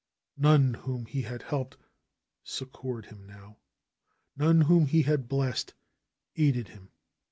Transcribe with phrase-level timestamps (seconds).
[0.39, 1.77] None whom he had helped
[2.43, 3.57] succored him now;
[4.35, 5.75] none whom he had blessed
[6.35, 6.89] aided him.